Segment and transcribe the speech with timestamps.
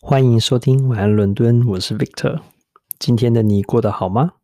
[0.00, 2.40] 欢迎收听晚安伦敦，我是 Victor。
[2.98, 4.34] 今天的你过得好吗？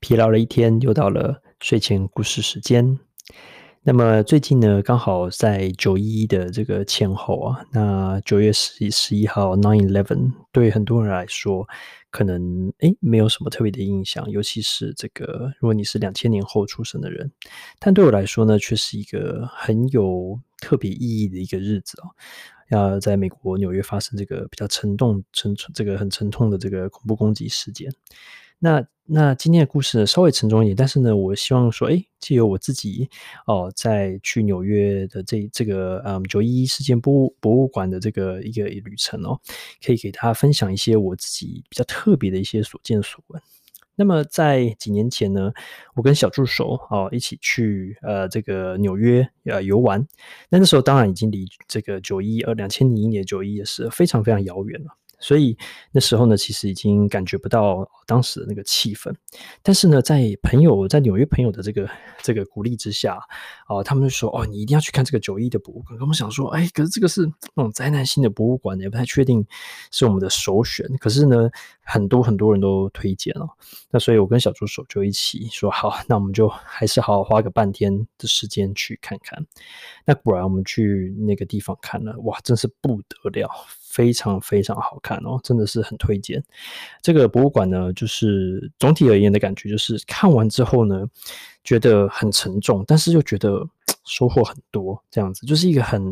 [0.00, 2.98] 疲劳了一天，又到了睡前故事时间。
[3.82, 11.66] 那么最近呢，刚好在九一一的这个前后啊，那九月十一十一号 Nine Eleven，对很多人来说，
[12.10, 17.30] 可能诶没有什么特别的印象，尤其是这个如果你是两千年后出生的人，
[17.78, 22.10] 但对我来说呢，却是一个很有特别意义的一个日子哦。
[22.68, 27.92] 要在美国纽约发生这个比较沉重、沉这个很沉痛的这个恐怖攻击事件。
[28.60, 33.08] 那那今天的故事呢，稍微沉重一点，但是呢，我希望说，哎，借由我自己
[33.46, 39.40] 哦，在去纽约的这这个嗯九一一事件博物博物馆的这个一个旅程哦，
[39.80, 43.40] 可以给大家分享一些我自己比较特别的一些所见所闻。
[43.98, 45.52] 那么在几年前呢，
[45.96, 50.06] 我跟小助手哦一起去呃这个纽约呃游玩。
[50.48, 54.96] 那那时候当然已经离这个九一二两千零一年九一也是非常非常遥远了。
[55.20, 55.56] 所以
[55.92, 59.12] 那时候呢，其实已经感觉不到当时的那个气氛。
[59.62, 61.88] 但是呢，在朋友在纽约朋友的这个
[62.22, 63.18] 这个鼓励之下，
[63.66, 69.44] 啊、他们就说：“哦，你一定要去看这个九一的博物馆。”我们想说：“哎，可是这个是那种灾难性的博物馆，也不太确定
[69.90, 71.50] 是我们的首选。”可是呢，
[71.82, 73.46] 很多很多人都推荐了。
[73.90, 79.44] 那所以我跟小助手就一起说：“好，那我们就还是好好花个半天的时间去看看。”
[80.06, 83.50] 那果然我们去那个地方看了，哇，真是不得了。
[83.88, 86.42] 非常非常好看哦，真的是很推荐。
[87.02, 91.06] 这个博物馆呢，就是总体而言的感觉，就是看完之后呢，
[91.64, 93.66] 觉得很沉重，但是又觉得
[94.08, 96.02] 收获很多，这样子就是一个很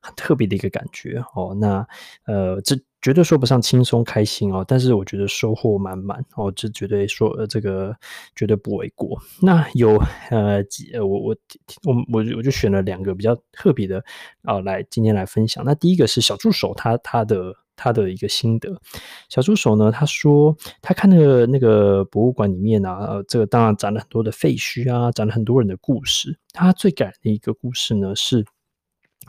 [0.00, 1.54] 很特别的一个感觉哦。
[1.54, 1.86] 那
[2.24, 2.76] 呃，这。
[3.04, 7.94] 绝对说不上轻松开心哦，但是我觉得收获满满哦，这绝对说呃这个
[8.34, 9.20] 绝对不为过。
[9.42, 11.36] 那有呃几我我
[11.84, 14.02] 我我我就选了两个比较特别的
[14.40, 15.62] 啊、来今天来分享。
[15.66, 18.80] 那第一个是小助手他他的他的一个心得。
[19.28, 26.38] 小助手呢他说他看那个那个博物馆里面啊，呃这个当然展了很多的废墟啊，展了很多人的故事。
[26.52, 28.44] 他最感人的一个故事呢是。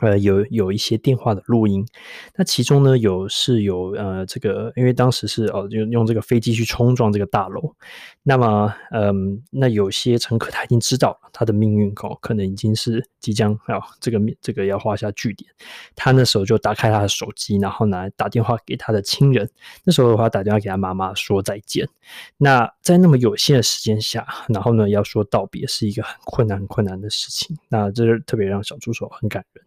[0.00, 1.86] 呃，有有一些电话的录音，
[2.34, 7.74] 那其中呢有是有呃这个，因为当时是哦用用这个飞机去冲撞这个大楼，
[8.22, 15.50] 那么嗯，那有些乘客他已经知道他的命运哦，可能已经是即将啊这个这个要画下句点，
[15.94, 19.48] 他那时候就打开他的手机，然后呢打电话给他的亲人，
[19.84, 21.88] 那时候的话打电话给他妈妈说再见，
[22.36, 29.64] 那在那么有限的时间下，然后呢要说道别是一个很困难很困难的事情，那这是特别让小助手很感人。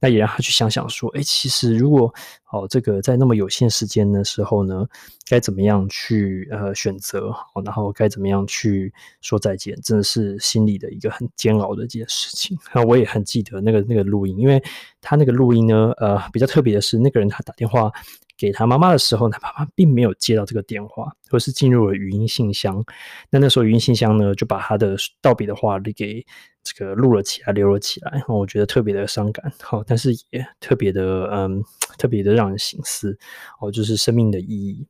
[0.00, 2.12] 那也让他去想想说，哎，其实如果
[2.50, 4.86] 哦，这个在那么有限时间的时候呢，
[5.28, 12.56] 该怎么样去呃选择，然后该怎么样去说再见，真的是心里的一个很煎熬的一件事情。
[12.74, 14.62] 那 我也很记得那个那个录音，因为
[15.00, 17.92] 他那个录音呢，呃，比较特别的是，那个人他打电话。
[18.36, 22.84] 给他妈妈的时候，他妈妈并没有接到这个电话，而是进入了语音信箱。
[23.30, 26.24] 那那时候语音信箱呢，就把他的道别的话给
[26.62, 28.22] 这个录了起来，留了起来。
[28.28, 31.62] 我觉得特别的伤感，好，但是也特别的，嗯，
[31.98, 33.16] 特别的让人省思。
[33.60, 34.86] 哦，就是生命的意义。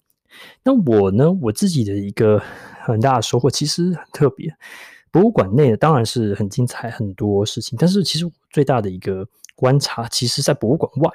[0.63, 2.43] 那我呢，我自己的一个
[2.83, 4.53] 很大的收获，其实很特别。
[5.13, 11.11] 博物馆内当然是很精彩，很多事情，但是其实我最大的一个观察，其实在博物馆外。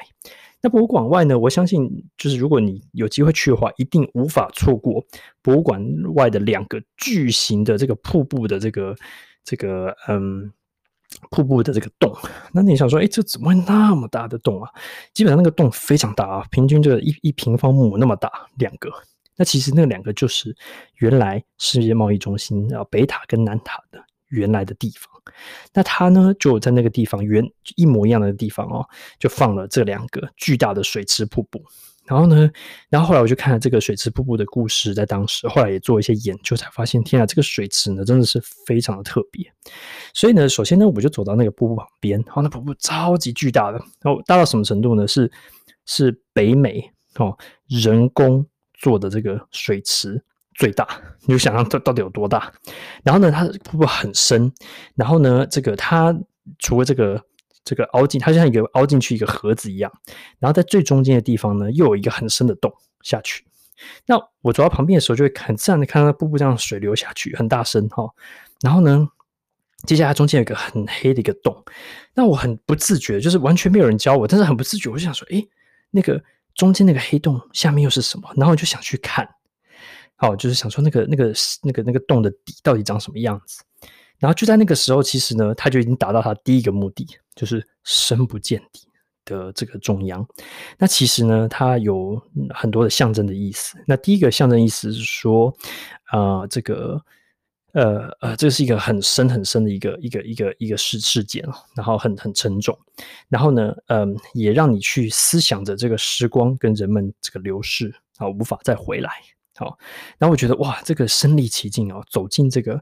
[0.61, 1.39] 那博物馆外呢？
[1.39, 5.01] 我相信，就是如果你有机会去的话，一定无法错过
[5.41, 5.81] 博物馆
[6.15, 8.93] 外的两个巨型的这个瀑布的这个
[9.45, 10.51] 这个嗯
[11.31, 12.13] 瀑布的这个洞。
[12.51, 14.69] 那你想说，哎，这怎么会那么大的洞啊？
[15.13, 18.91] 基本上那个洞非常大啊，平均就一一平方亩那么大，两个。
[19.37, 20.53] 那其实那两个就是
[20.95, 25.09] 原来世界贸易中心啊，北塔跟南塔的原来的地方。
[25.73, 27.43] 那他呢，就在那个地方原
[27.75, 28.83] 一模一样的地方哦，
[29.19, 31.61] 就放了这两个巨大的水池瀑布。
[32.05, 32.49] 然后呢，
[32.89, 39.45] 然后后来我就看了这个水池瀑布的故事，在当时后来也做一些研究，才发现天啊，这个水池呢真的是非常的特别。
[40.11, 45.07] 所以呢，首先呢，我就走到那个瀑布旁边，哦，那瀑布超级巨大的，然后大到什么程度呢？
[45.07, 45.31] 是
[45.85, 47.37] 是北美哦
[47.67, 48.43] 人工
[48.73, 50.23] 做的这个水池。
[50.59, 50.85] 最大，
[51.21, 52.51] 你就想象它到底有多大？
[53.01, 54.51] 然后呢，它瀑布很深，
[54.93, 56.13] 然后呢，这个它
[56.59, 57.23] 除了这个
[57.63, 59.89] 这个凹进，它就像一个凹进去一个盒子一样。
[60.37, 62.69] 然后在最中间的地方呢，又有一个很深的洞
[63.01, 63.45] 下去。
[64.05, 68.03] 那我走到旁边的时候，就会很自然的看到瀑布这样水流下去，很大声哈。
[68.61, 69.07] 然后呢，
[69.85, 71.63] 接下来中间有个很黑的一个洞。
[72.13, 75.47] 那我很不自觉，就是完全没有人教我，但是很不自觉，我就想说，诶，
[75.91, 76.21] 那个
[76.53, 78.29] 中间那个黑洞下面又是什么？
[78.35, 79.25] 然后我就想去看。
[80.19, 81.33] 好，就是想说那个、那个、
[81.63, 83.63] 那个、那个洞的底到底长什么样子。
[84.19, 88.81] 然后就在那个时候，其实呢，他就已经达到他第一个目的，就是深不见底。
[89.25, 90.25] 的这个中央。
[90.79, 92.19] 那其实呢，它有
[92.49, 93.77] 很多的象征的意思。
[93.85, 95.53] 那第一个象征意思是说，
[96.05, 96.99] 啊、这个。
[97.73, 102.75] 呃呃，这是一个很深很深的一个一个一个一个事事件，然后很很沉重，
[103.27, 109.11] 然后呢，嗯、也让你去思想着这个时光跟人们这个流逝啊，无法再回来，
[109.59, 109.77] 好，
[110.17, 112.81] 然后我觉得哇，这个身临其境啊，走进这个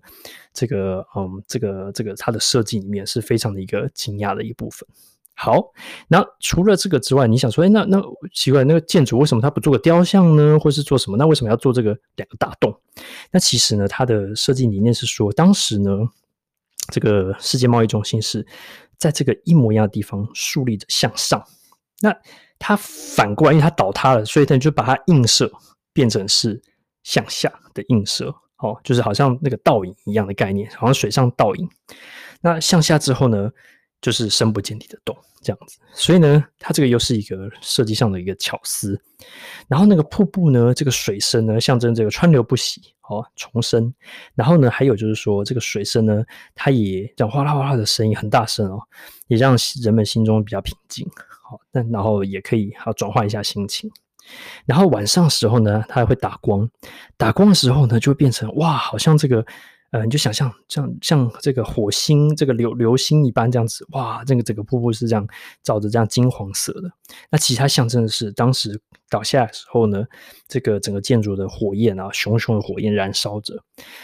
[0.54, 4.88] 这个嗯这个这个它的设计里面是非常的一个惊讶的一部分。
[5.34, 5.72] 好，
[6.08, 8.00] 那除了这个之外，你想说，哎，那那
[8.32, 10.60] 奇怪，那个建筑为什么它不做个雕像呢？
[10.60, 11.18] 或是做什么？
[11.18, 12.80] 那为什么要做这个两个大洞？
[13.32, 15.92] 那其实呢，它的设计理念是说，当时呢，
[16.92, 18.46] 这个世界贸易中心是
[19.00, 21.44] 在这个一模一样的地方树立着向上。
[22.02, 22.16] 那
[22.60, 25.52] 它反过来，因为它倒塌了，所以它就把它映射
[25.98, 26.62] 变成是
[27.02, 31.68] 向下的映射，哦，就是好像那个倒影一样的概念，好像水上倒影。
[32.40, 33.50] 那向下之后呢，
[34.00, 35.18] 就是深不见底的洞。
[35.40, 39.00] 这样子，所以呢，它这个又是一个设计上的一个巧思。
[39.68, 43.94] 然后那个瀑布呢，这个水声呢，象征这个川流不息，哦，重生。
[44.36, 46.24] 然后呢，还有就是说，这个水声呢，
[46.54, 48.80] 它也这样哗啦哗啦的声音很大声哦，
[49.28, 51.08] 也让人们心中比较平静。
[51.44, 53.90] 好，但然后也可以好转换一下心情。
[54.66, 56.70] 然后晚上时候呢，它还会打光，
[57.18, 59.46] 打光的时候呢，就会变成哇，好像这个。
[59.92, 65.26] 呃，你就想象像像这个火星，这个流流星一般这样子，哇，这个整个瀑布是这样
[65.64, 66.92] 照着这样金黄色的。
[67.32, 68.78] 那其他象征的是当时
[69.10, 70.04] 倒下来的时候呢，
[70.46, 73.64] 这个整个建筑的火焰啊，熊熊的火焰燃烧着。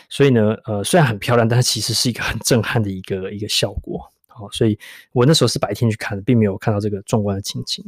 [0.10, 4.10] 所以呢，呃，虽然很漂亮，但是其实是一个很震撼的一个一个效果。
[4.28, 4.80] 好，所以
[5.12, 7.84] 我那时候是白天去看的，并没有看到这个壮观的情景。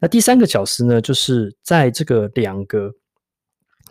[0.00, 2.92] 那第三个巧思呢，就是在这个两个。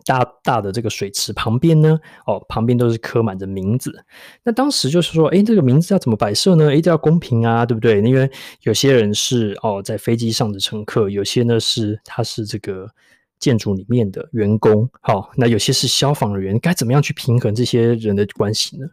[0.05, 4.05] 大大的这个水池旁边呢，哦，旁边都是刻满着名字。
[4.41, 6.73] 那当时就是说，诶，这个名字要怎么摆设呢？
[6.73, 7.99] 一定要公平啊，对不对？
[8.01, 8.31] 因为
[8.61, 12.89] 有些人是哦，在飞机上的乘客，有些呢是他是这个
[13.37, 18.87] 建筑里面的员工，好、那有些是消防人员，该怎么样去平衡这些人的关系呢？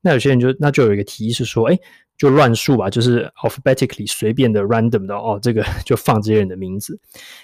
[0.00, 1.78] 那有些人就那就有一个提议是说，诶。
[2.16, 6.98] 就乱数吧，就是 alphabetically 随便的 random 的哦，这个 就放这些人的名字。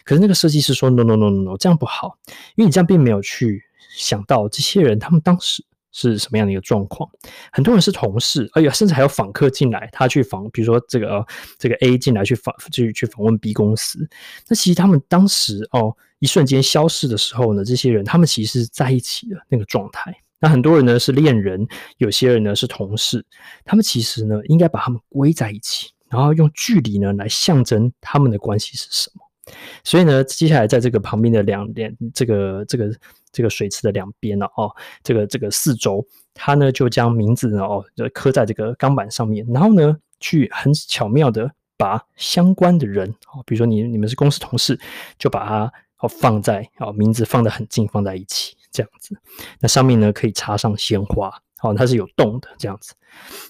[0.04, 2.16] 可是那个设计师说 no no no no no，这样不好，
[2.56, 3.62] 因为你这样并没有去
[3.96, 7.10] 想到这些人他们当时是什么样的一个状况。
[7.52, 11.26] 很多人是同事，哎呀，甚至还有访客进来，他去访，比如说这个、呃、
[11.58, 14.08] 这个 A 进来去访去去访问 B 公司。
[14.48, 20.16] 那其实他们当时哦，一瞬间消失的时候呢，这些人他们其实是在一起的那个状态。
[20.40, 21.66] 那很多人呢是恋人，
[21.98, 23.24] 有些人呢是同事，
[23.64, 29.22] 他们其实呢应该把他们归在一起，然后用距离呢来象征他们的关系是什么。
[29.82, 32.90] 所以呢，接下来在这个旁边的两边，这个这个
[33.32, 34.70] 这个水池的两边呢，哦，
[35.02, 37.84] 这个这个四周，他呢就将名字呢哦
[38.14, 44.78] 刻在这个钢板上面，然后呢去很巧妙的把相关的人哦，比如说你你们是公司同事，
[45.18, 48.54] 就把它哦放在哦名字放得很近，放在一起。
[48.72, 49.16] 这样子，
[49.60, 52.94] 那上面呢可以插上鲜花，好，它是有洞的这样子。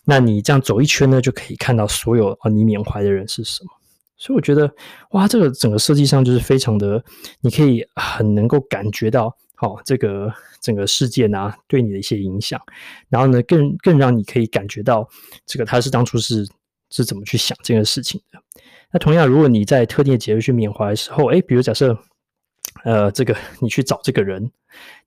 [0.05, 3.70] 那你这样走一圈呢，就可以看到所有啊你缅怀的人是什么。
[4.17, 4.70] 所以我觉得，
[5.11, 7.02] 哇，这个整个设计上就是非常的，
[7.40, 12.61] 你可以很能够感觉到，好，这个整个事件啊对你的一些影响。
[13.08, 15.08] 然后呢，更更让你可以感觉到，
[15.46, 16.46] 这个他是当初是
[16.90, 18.38] 是怎么去想这件事情的。
[18.93, 21.99] 那同样，如果你在特定的节日去缅怀的时候，诶，比如假设。
[22.84, 24.50] 呃，这个你去找这个人，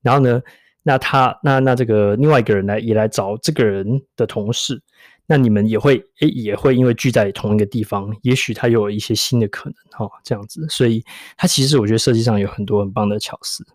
[0.01, 0.41] 然后呢，
[0.83, 4.81] 那他那那这个另外一个人来也来找这个人的同事，
[5.25, 11.03] 那你们也会诶也会因为聚在同一个地方，也许他有一些新的可能哈、哦，这样子，所以
[11.37, 13.65] 他其实我觉得设计上有很多很棒的巧思。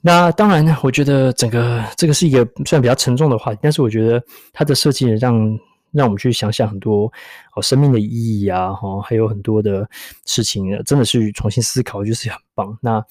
[0.00, 5.58] 那当然呢，我觉得整个这个是一个虽然比较沉重的话题，但是我觉得它的设计让。
[5.96, 7.10] 让我们去想想很多
[7.54, 9.88] 哦，生命的意义啊，哈，还有很多的
[10.26, 12.78] 事情，真的是重新思考，就是很棒。
[12.82, 13.04] 那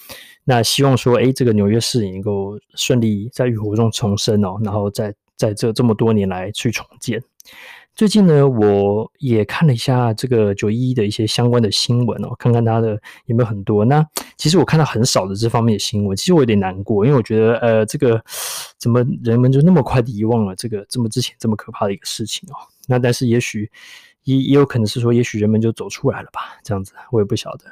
[0.44, 7.22] 那希望说，哎，这个纽约市也能够顺利在浴火中重生哦，然后在在这这么多年来去重建。
[7.96, 13.86] 最近呢，我也看了一下这个九一一的一些相关的新闻哦，看看它的有没有很多。
[13.86, 18.22] 那其实我看到很少的这方面的新闻，其实我有点难过，因为我觉得呃，这个
[18.78, 22.60] 怎么人们就那么快的遗忘了这个这么之前这么可怕的一个事情哦？
[22.90, 23.72] 那但是也许
[24.25, 27.64] 也也有可能是说，也许人们就走出来了吧，这样子我也不晓得。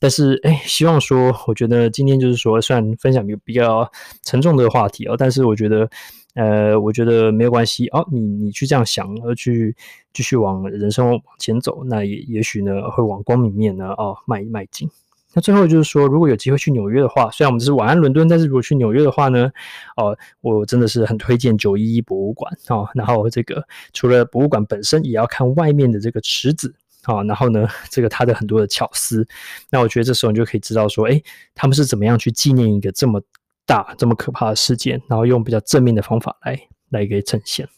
[0.00, 3.88] 但是哎，希望说，我觉得今天就是说，虽然分享比比较
[4.24, 5.88] 沉重的话题哦，但是我觉得。
[6.34, 8.06] 呃，我觉得没有关系哦。
[8.10, 9.74] 你你去这样想，而去
[10.12, 14.88] 继续往人生往前走，那也也许呢会往光明面呢哦迈迈进。
[15.32, 19.48] 那最后就是说，如果有机会去纽约的话，虽然我们是晚安伦敦，但是如果去纽约的话呢，
[19.96, 22.88] 哦，我真的是很推荐九一一博物馆哦。
[22.94, 29.24] 然后这个除了博物馆本身，也要看外面的这个池子啊，然后呢，这个他的很多的巧思，
[29.70, 31.22] 那我觉得这时候你就可以知道说，哎，
[31.54, 33.22] 他们是怎么样去纪念一个这么
[33.70, 36.58] 大、这么可怕的事件，然后用比较正面的方法来
[36.90, 37.68] 来给呈现。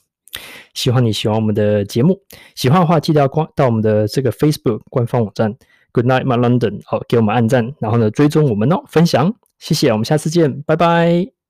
[0.73, 2.19] 希望你喜欢我们的节目，
[2.55, 5.55] 喜欢的话记得要关到我们的这个 Facebook 官方网站
[5.93, 11.42] Good Night My London，好，给我们按赞，然后呢追踪我们哦，分享，谢谢，我们下次见，拜拜。